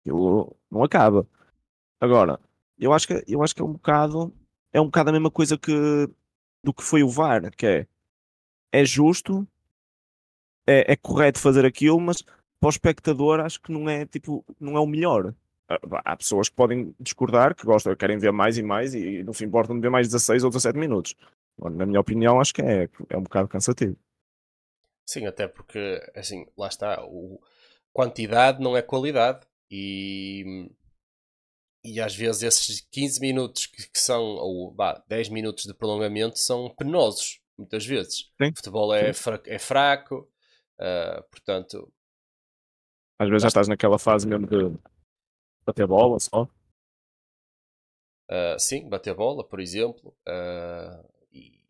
[0.00, 1.26] Aquilo não acaba.
[2.00, 2.38] Agora,
[2.78, 4.32] eu acho que, eu acho que é um bocado
[4.72, 5.72] é um bocado a mesma coisa que
[6.64, 7.86] do que foi o VAR, que é
[8.72, 9.46] é justo,
[10.66, 14.76] é, é correto fazer aquilo, mas para o espectador acho que não é tipo, não
[14.76, 15.34] é o melhor.
[15.68, 19.32] Ah, há pessoas que podem discordar, que gostam, querem ver mais e mais e não
[19.32, 21.14] se importam de ver mais 16 ou 17 minutos.
[21.58, 23.96] Na minha opinião, acho que é, é um bocado cansativo.
[25.06, 27.40] Sim, até porque, assim, lá está, o,
[27.92, 30.70] quantidade não é qualidade e
[31.84, 36.38] e às vezes esses 15 minutos que, que são, ou bah, 10 minutos de prolongamento,
[36.38, 38.30] são penosos, muitas vezes.
[38.40, 38.50] Sim.
[38.50, 40.32] O futebol é, fraco, é fraco
[40.82, 41.92] uh, portanto.
[43.18, 44.76] Às vezes já estás naquela fase mesmo de
[45.64, 46.44] bater bola só.
[48.30, 50.14] Uh, sim, bater bola, por exemplo.
[50.26, 51.64] Uh, e,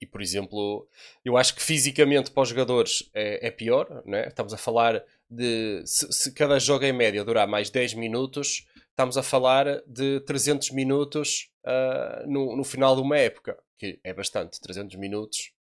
[0.00, 0.88] e, por exemplo,
[1.24, 4.26] eu acho que fisicamente para os jogadores é, é pior, né?
[4.26, 9.16] estamos a falar de se, se, cada jogo em média durar mais 10 minutos, estamos
[9.16, 14.60] a falar de 300 minutos uh, no, no, final de uma época, que é bastante,
[14.60, 15.52] 300 minutos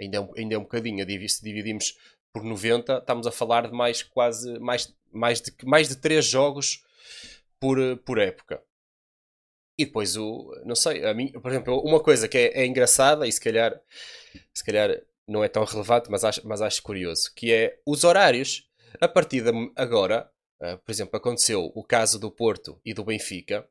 [0.00, 1.96] ainda é um, ainda é um bocadinho, se dividimos
[2.32, 6.84] por 90, estamos a falar de mais quase, mais, mais, de, mais de 3 jogos
[7.58, 8.62] por, por época.
[9.78, 13.26] E depois o, não sei, a mim, por exemplo, uma coisa que é, é engraçada
[13.26, 13.80] e se calhar,
[14.52, 18.68] se calhar não é tão relevante, mas acho, mas acho curioso, que é os horários.
[19.00, 23.66] A partir de agora, Uh, por exemplo, aconteceu o caso do Porto e do Benfica.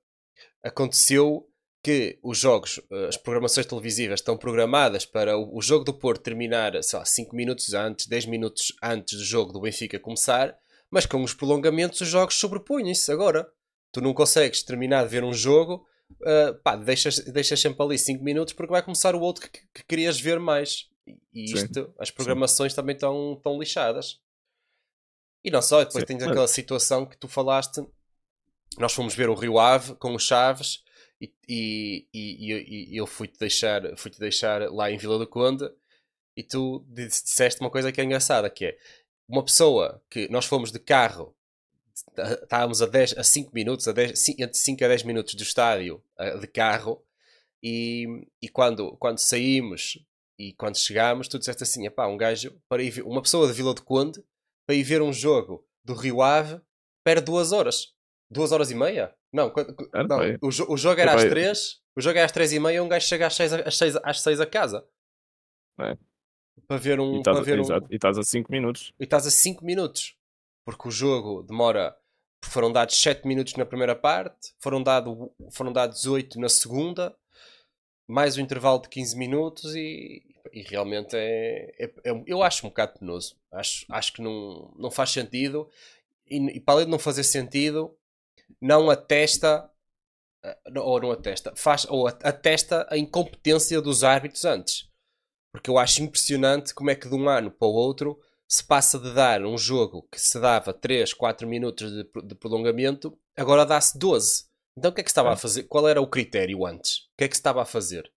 [0.64, 1.48] Aconteceu
[1.84, 6.24] que os jogos, uh, as programações televisivas estão programadas para o, o jogo do Porto
[6.24, 10.58] terminar, sei lá, 5 minutos antes, 10 minutos antes do jogo do Benfica começar,
[10.90, 13.48] mas com os prolongamentos os jogos sobrepõem-se agora.
[13.92, 15.86] Tu não consegues terminar de ver um jogo,
[16.22, 19.84] uh, pá, deixas, deixas sempre ali 5 minutos porque vai começar o outro que, que
[19.88, 20.90] querias ver mais.
[21.32, 21.94] E isto, Sim.
[22.00, 22.78] as programações Sim.
[22.78, 24.20] também estão, estão lixadas.
[25.44, 26.18] E não só, depois Sim.
[26.18, 27.82] tens aquela situação que tu falaste.
[28.78, 30.84] Nós fomos ver o Rio Ave com os Chaves
[31.22, 35.70] e, e, e, e eu fui-te deixar, fui -te deixar lá em Vila do Conde
[36.36, 38.78] e tu disseste uma coisa que é engraçada, que é
[39.28, 41.36] uma pessoa que nós fomos de carro,
[42.44, 46.02] estávamos a, 10, a 5 minutos, a 10, entre 5 a 10 minutos do estádio
[46.40, 47.04] de carro
[47.62, 50.00] e, e quando, quando saímos
[50.38, 53.74] e quando chegámos, tu disseste assim, pá, um gajo, para ir, uma pessoa de Vila
[53.74, 54.24] do Conde
[54.70, 56.62] para ir ver um jogo do Rio Ave
[57.04, 57.96] perde duas horas.
[58.30, 59.12] Duas horas e meia?
[59.34, 59.52] Não,
[60.08, 62.80] não o, o, jogo era às três, o jogo é às três e meia e
[62.80, 64.88] um gajo chega às seis, às seis, às seis a casa.
[65.82, 65.98] É.
[66.68, 67.16] Para ver um.
[67.16, 67.64] E estás, ver um...
[67.90, 68.94] e estás a 5 minutos.
[69.00, 70.16] E estás a 5 minutos.
[70.64, 71.98] Porque o jogo demora.
[72.46, 77.14] Foram dados 7 minutos na primeira parte, foram, dado, foram dados 8 na segunda,
[78.08, 82.70] mais um intervalo de 15 minutos e, e realmente é, é, é, eu acho um
[82.70, 83.36] bocado penoso.
[83.52, 85.70] Acho, acho que não, não faz sentido.
[86.28, 87.96] E, e para além de não fazer sentido,
[88.62, 89.70] não atesta
[90.46, 94.90] uh, ou não atesta, faz ou atesta a incompetência dos árbitros antes.
[95.52, 99.00] Porque eu acho impressionante como é que de um ano para o outro se passa
[99.00, 103.98] de dar um jogo que se dava 3, 4 minutos de, de prolongamento, agora dá-se
[103.98, 104.46] 12.
[104.76, 105.64] Então o que é que se estava a fazer?
[105.64, 107.10] Qual era o critério antes?
[107.14, 108.12] O que é que se estava a fazer?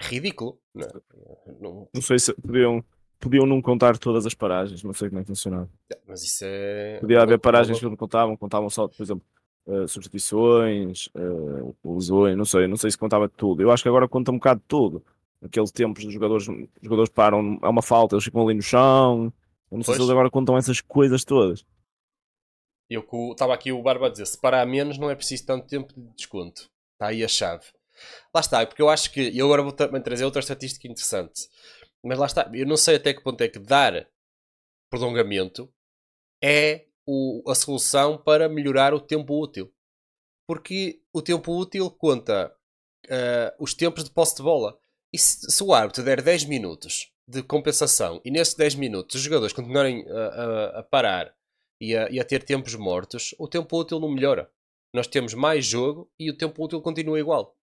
[0.00, 0.58] Ridículo.
[0.74, 0.88] Não,
[1.60, 2.84] não- Não sei se podiam,
[3.18, 5.68] podiam não contar todas as paragens, não sei como é que funcionava.
[6.06, 6.98] mas isso é.
[7.00, 9.24] Podia haver paragens que não contavam, contavam só, por exemplo,
[9.68, 13.62] eh, substituições, uh, lesões, não sei, não sei se contava tudo.
[13.62, 15.04] Eu acho que agora conta um bocado de tudo.
[15.42, 19.32] Aquele tempo os jogadores, os jogadores param, é uma falta, eles ficam ali no chão.
[19.70, 19.98] Eu não sei se Pois.
[20.00, 21.64] eles agora contam essas coisas todas.
[22.88, 25.92] Eu estava aqui o Barba a dizer: se parar menos, não é preciso tanto tempo
[25.94, 26.68] de desconto.
[26.92, 27.64] Está aí a chave.
[28.34, 29.30] Lá está, porque eu acho que.
[29.30, 31.48] E agora vou também trazer outra estatística interessante.
[32.04, 34.06] Mas lá está, eu não sei até que ponto é que dar
[34.90, 35.72] prolongamento
[36.42, 39.72] é o- a solução para melhorar o tempo útil.
[40.48, 42.54] Porque o tempo útil conta
[43.10, 44.78] ah, os tempos de posse de bola.
[45.12, 49.22] E se, se o árbitro der 10 minutos de compensação e nesses 10 minutos os
[49.22, 50.14] jogadores continuarem a,
[50.76, 51.34] a- a parar
[51.80, 54.50] e a, e a ter tempos mortos, o tempo útil não melhora.
[54.94, 57.55] Nós temos mais jogo e o tempo útil continua igual.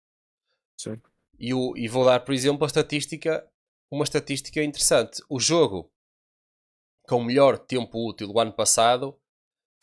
[0.79, 1.01] Sim.
[1.39, 3.47] E, o- e vou dar, por exemplo, a estatística,
[3.91, 5.21] uma estatística interessante.
[5.29, 5.91] O jogo
[7.07, 9.19] com o melhor tempo útil do ano passado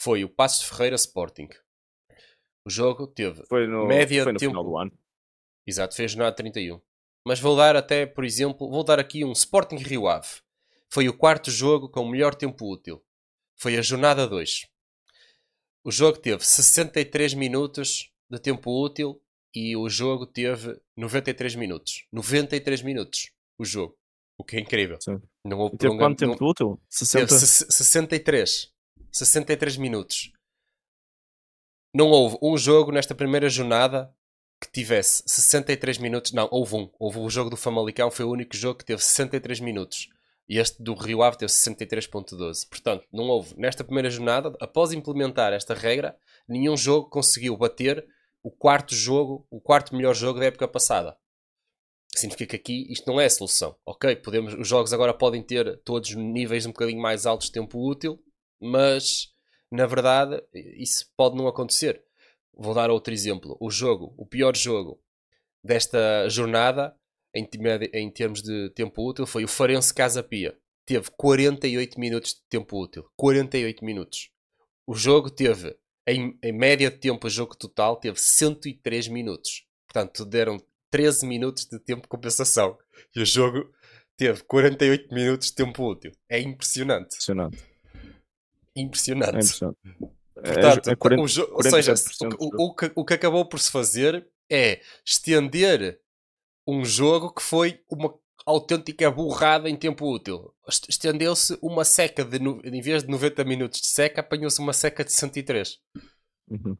[0.00, 1.48] foi o Passos de Ferreira Sporting.
[2.66, 4.50] O jogo teve, Foi no, Média foi no tempo.
[4.52, 4.92] final do ano.
[5.66, 6.80] exato, fez jornada 31.
[7.26, 10.40] Mas vou dar até, por exemplo, vou dar aqui um Sporting Rio Ave.
[10.92, 13.02] Foi o quarto jogo com o melhor tempo útil.
[13.58, 14.66] Foi a jornada 2.
[15.84, 19.22] O jogo teve 63 minutos de tempo útil
[19.54, 22.06] e o jogo teve 93 minutos.
[22.12, 23.96] 93 minutos o jogo.
[24.38, 24.98] O que é incrível.
[25.00, 25.20] Sim.
[25.44, 26.76] Não houve teve quanto tempo útil?
[26.76, 27.34] Teve 60?
[27.38, 28.72] se- 63.
[29.12, 30.32] 63 minutos.
[31.94, 34.14] Não houve um jogo nesta primeira jornada
[34.62, 36.32] que tivesse 63 minutos.
[36.32, 36.90] Não, houve um.
[36.98, 40.08] Houve o jogo do Famalicão, foi o único jogo que teve 63 minutos.
[40.48, 42.68] E este do Rio Ave teve 63.12.
[42.68, 43.54] Portanto, não houve.
[43.58, 46.16] Nesta primeira jornada, após implementar esta regra,
[46.48, 48.06] nenhum jogo conseguiu bater
[48.42, 51.16] o quarto jogo, o quarto melhor jogo da época passada.
[52.14, 53.76] Significa que aqui isto não é a solução.
[53.86, 57.78] Ok, podemos, os jogos agora podem ter todos níveis um bocadinho mais altos de tempo
[57.78, 58.22] útil,
[58.60, 59.28] mas
[59.70, 62.02] na verdade isso pode não acontecer.
[62.52, 63.56] Vou dar outro exemplo.
[63.60, 65.00] O jogo, o pior jogo
[65.62, 66.94] desta jornada,
[67.34, 67.48] em,
[67.94, 70.58] em termos de tempo útil, foi o Farense Casa Pia.
[70.84, 73.08] Teve 48 minutos de tempo útil.
[73.16, 74.30] 48 minutos.
[74.86, 75.76] O jogo teve,
[76.12, 79.64] em, em média de tempo, o jogo total teve 103 minutos.
[79.86, 80.58] Portanto, deram
[80.90, 82.76] 13 minutos de tempo de compensação.
[83.14, 83.70] E o jogo
[84.16, 86.12] teve 48 minutos de tempo útil.
[86.28, 87.14] É impressionante.
[87.14, 87.58] Impressionante.
[88.76, 89.34] É Impressionante.
[89.36, 89.78] impressionante.
[90.42, 93.44] É- Portanto, é 40 o ou seja, 47% o, o- o que, o que acabou
[93.46, 96.00] por se fazer é estender
[96.66, 98.14] um jogo que foi uma
[98.46, 100.52] autêntica burrada em tempo útil.
[100.68, 104.72] Est- Estendeu-se uma seca de, no- em vez de 90 minutos de seca, apanhou-se uma
[104.72, 105.78] seca de 103.
[106.48, 106.76] Uhum.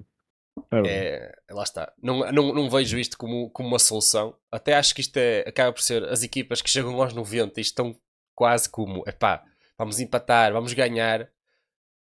[0.73, 1.33] É.
[1.49, 1.93] É, lá está.
[2.03, 4.37] Não, não, não vejo isto como, como uma solução.
[4.51, 7.63] Até acho que isto é, acaba por ser as equipas que chegam aos 90 e
[7.63, 7.97] estão
[8.35, 9.43] quase como, epá,
[9.79, 11.29] vamos empatar, vamos ganhar.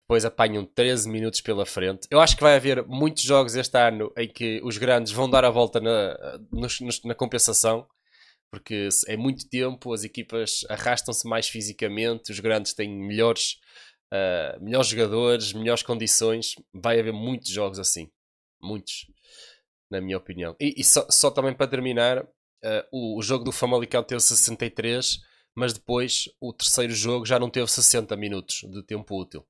[0.03, 2.07] Depois apanham 13 minutos pela frente.
[2.09, 5.45] Eu acho que vai haver muitos jogos este ano em que os grandes vão dar
[5.45, 7.87] a volta na, nos- na compensação,
[8.51, 13.57] porque é muito tempo, as equipas arrastam-se mais fisicamente, os grandes têm melhores,
[14.11, 16.55] ah, melhores jogadores, melhores condições.
[16.73, 18.09] Vai haver muitos jogos assim.
[18.61, 19.07] Muitos,
[19.89, 20.55] na minha opinião.
[20.59, 22.27] E, e só, só também para terminar,
[22.63, 25.19] ah, o, o jogo do Famalicão teve 63,
[25.55, 29.45] mas depois o terceiro jogo já não teve 60 minutos de tempo útil.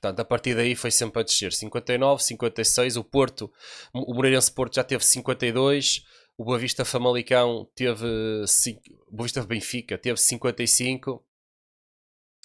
[0.00, 1.52] Portanto, a partir daí foi sempre a descer.
[1.52, 2.96] 59, 56.
[2.96, 3.52] O Porto,
[3.92, 6.04] o Moreirense Porto já teve 52.
[6.38, 8.06] O Boa Vista Famalicão teve.
[8.46, 11.22] cin- O Boa Vista Benfica teve 55.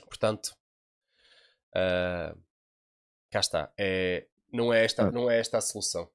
[0.07, 0.55] Portanto,
[1.75, 2.35] ah,
[3.31, 3.71] cá está.
[3.77, 6.09] É, não, é esta, não é esta a solução.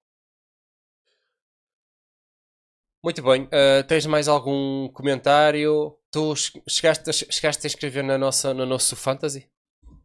[3.03, 3.49] Muito bem.
[3.53, 5.97] ah, tens mais algum comentário?
[6.11, 9.49] Tu che- chegaste a, chegaste a escrever na nossa, no nosso Fantasy?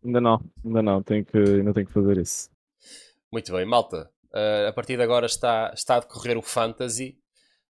[0.03, 2.49] Ainda não, ainda não, tenho que, ainda tenho que fazer isso.
[3.31, 4.11] Muito bem, malta.
[4.31, 7.17] Uh, a partir de agora está, está a decorrer o Fantasy.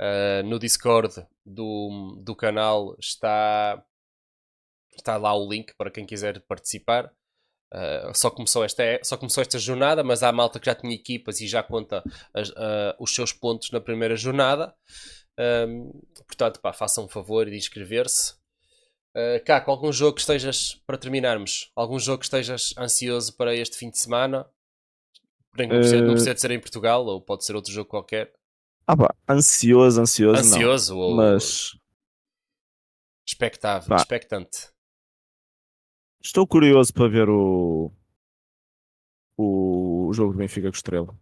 [0.02, 3.84] Uh, no Discord do, do canal está,
[4.98, 7.14] está lá o link para quem quiser participar.
[7.74, 11.42] Uh, só, começou esta, só começou esta jornada, mas há malta que já tinha equipas
[11.42, 12.04] e já conta
[12.34, 14.76] as- uh, os seus pontos na primeira jornada.
[15.68, 15.90] Um,
[16.28, 18.34] portanto, pá, façam um favor de inscrever-se.
[19.16, 23.78] Uh, Caco, algum jogo que estejas, para terminarmos, algum jogo que estejas ansioso para este
[23.78, 24.46] fim de semana?
[25.68, 28.34] Não precisa, não precisa de ser em Portugal, ou pode ser outro jogo qualquer.
[28.86, 31.02] Ah pá, ansioso, ansioso, Ansioso não.
[31.02, 31.78] ou Mas
[33.26, 33.96] expectável, Pá.
[33.98, 34.70] expectante.
[36.22, 37.92] estou curioso para ver o,
[39.38, 41.16] o, o jogo do Benfica com o Estrela.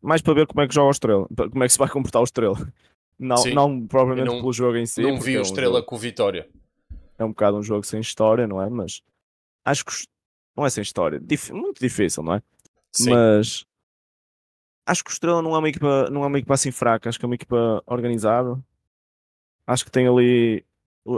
[0.00, 2.20] Mais para ver como é que joga o Estrela, como é que se vai comportar
[2.22, 2.72] o Estrela.
[3.18, 3.52] Não, Sim.
[3.52, 5.02] não propriamente Eu não- pelo jogo em si.
[5.02, 6.48] não vi é o um Estrela jogo- com o Vitória.
[7.18, 8.70] é um bocado um jogo sem história, não é?
[8.70, 9.02] Mas
[9.64, 9.92] acho que
[10.56, 12.42] não é sem história, dif- muito difícil, não é?
[12.92, 13.66] Sim, Mas
[14.88, 17.18] acho que o Estrela não é uma equipa, não é uma equipa assim fraca, acho
[17.18, 18.58] que é uma equipa organizada.
[19.66, 20.64] Acho que tem ali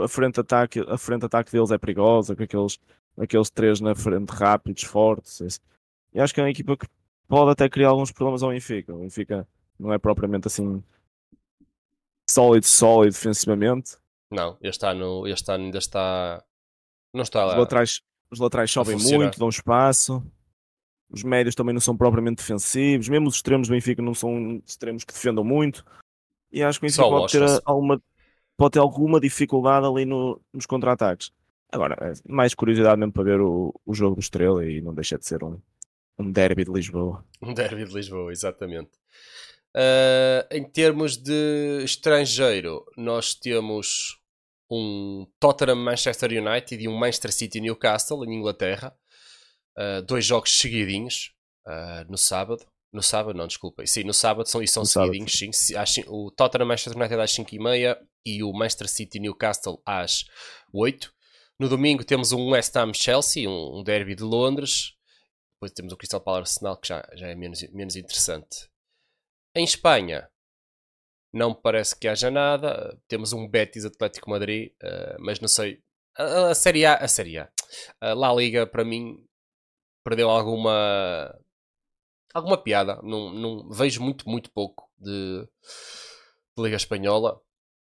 [0.03, 2.77] a frente de ataque, a frente de ataque deles é perigosa, com aqueles,
[3.17, 5.39] aqueles três na frente rápidos, fortes.
[5.39, 5.59] esse.
[6.13, 6.85] E acho que é uma equipa que
[7.27, 8.93] pode até criar alguns problemas ao Benfica.
[8.93, 9.47] O Benfica
[9.79, 10.83] não é propriamente assim
[12.29, 13.95] sólido, sólido defensivamente.
[14.29, 16.43] não, este ano, este ano ainda está.
[17.13, 17.57] Não está Os lá.
[17.59, 20.23] laterais, os laterais sobem muito, dão espaço.
[21.11, 23.09] Os médios também não são propriamente defensivos.
[23.09, 25.83] Mesmo os extremos do Benfica não são extremos que defendam muito.
[26.51, 28.01] E acho que o Benfica pode ter, alguma,
[28.57, 31.31] pode ter alguma dificuldade ali no- nos contra-ataques.
[31.71, 35.17] Agora, é mais curiosidade mesmo para ver o, o jogo do Estrela e não deixa
[35.17, 35.57] de ser um,
[36.19, 37.23] um derby de Lisboa.
[37.41, 38.91] Um derby de Lisboa, exatamente.
[39.73, 44.19] Ah, em termos de estrangeiro, nós temos
[44.69, 48.93] um Tottenham Manchester United e um Manchester City Newcastle em Inglaterra.
[49.77, 51.33] Ah, dois jogos seguidinhos
[51.65, 52.65] ah, no sábado.
[52.93, 53.87] No sábado, não, desculpem.
[53.87, 55.07] Sim, no sábado são, e são No sábado.
[55.13, 55.37] seguidinhos.
[55.37, 60.25] Sim, Se- às o Tottenham Manchester United às 5h30 e o Manchester City Newcastle às
[60.73, 61.13] 8
[61.59, 64.93] No domingo temos um West Ham Chelsea, um, um derby de Londres.
[65.55, 68.67] Depois temos o Crystal Palace Arsenal, que já, já é menos, menos interessante.
[69.55, 70.27] Em Espanha,
[71.33, 72.97] não parece que haja nada.
[73.07, 75.81] Temos um Betis Atlético Madrid, eh, mas não sei.
[76.17, 77.49] A, a Série A, a Série A,
[78.01, 79.23] a La Liga, para mim,
[80.03, 81.37] perdeu alguma
[82.33, 82.99] alguma piada.
[83.03, 85.47] Não, não vejo muito, muito pouco de,
[86.57, 87.39] de Liga Espanhola.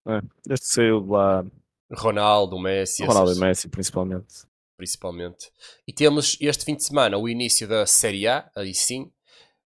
[0.08, 1.45] É, desde que saiu de lá,
[1.91, 4.45] Ronaldo, Messi, Ronaldo e Messi principalmente.
[4.78, 5.52] principalmente.
[5.88, 9.12] E temos este fim de semana o início da Série A, aí sim,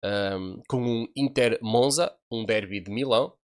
[0.04, 3.34] ahm, com um Inter Monza, um derby de Milão.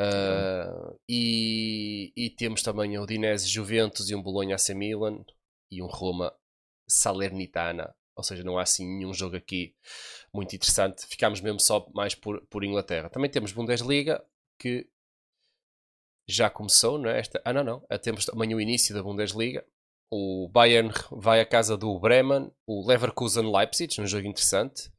[0.00, 5.24] Ah, e, e temos também o Dinese Juventus e um Bolonha AC Milan
[5.72, 6.32] e um Roma
[6.88, 7.94] Salernitana.
[8.16, 9.74] Ou seja, não há assim nenhum jogo aqui
[10.34, 11.06] muito interessante.
[11.06, 13.08] Ficámos mesmo só mais por, por Inglaterra.
[13.08, 14.24] Também temos Bundesliga,
[14.58, 14.88] que
[16.28, 17.20] já começou, não é?
[17.20, 17.80] Esta, ah, não, não.
[18.02, 19.64] Temos também o início da Bundesliga.
[20.10, 24.90] O Bayern vai à casa do Bremen, o Leverkusen Leipzig, um jogo interessante.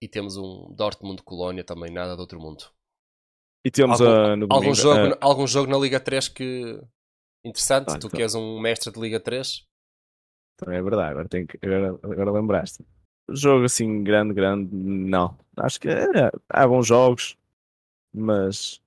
[0.00, 2.64] E temos um Dortmund Colónia também, nada de outro mundo.
[3.64, 6.80] E temos Algum- ah, Algum jogo, ah, algum jogo na Liga 3 que
[7.44, 7.90] interessante?
[7.90, 8.10] Ah, tu então.
[8.10, 9.67] que és um mestre de Liga 3?
[10.58, 12.84] Também é verdade, agora, tenho que, agora, agora lembraste.
[13.30, 15.38] Jogo assim grande, grande, não.
[15.56, 17.36] Acho que é, há bons jogos,
[18.12, 18.80] mas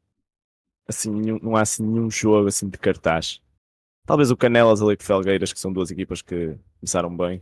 [0.87, 3.41] assim, nenhum- não há assim nenhum jogo assim de cartaz.
[4.05, 7.41] Talvez o Canelas ali com Felgueiras, que são duas equipas que começaram bem,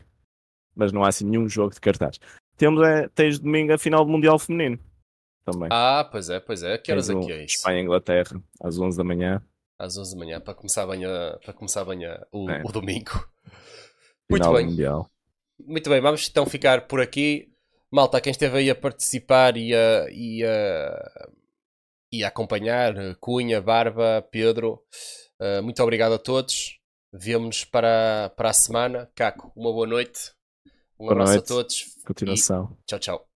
[0.75, 2.19] mas não há assim nenhum jogo de cartaz.
[2.57, 4.77] Temos é, tens domingo a final do Mundial Feminino
[5.45, 5.69] também.
[5.71, 6.77] Ah, pois é, pois é.
[6.77, 7.55] Que horas Tens é é isso?
[7.55, 9.41] Espanha e Inglaterra, às 11 da manhã.
[9.79, 12.61] Às 11 da manhã, para começar bem, a, para começar bem a- o, É.
[12.63, 13.27] o domingo.
[14.29, 14.65] Muito bem.
[14.67, 15.09] Mundial.
[15.65, 17.51] Muito bem, vamos então ficar por aqui.
[17.91, 21.29] Malta, quem esteve aí a participar e a, e a,
[22.11, 24.81] e a acompanhar, eh, Cunha, Barba, Pedro,
[25.39, 26.79] eh, muito obrigado a todos.
[27.11, 29.09] Vemo-nos para, para a semana.
[29.15, 30.31] Caco, uma boa noite.
[30.99, 31.45] Um Boa abraço noite.
[31.45, 31.85] a todos.
[32.05, 32.77] Continuação.
[32.85, 33.28] Tchau, tchau.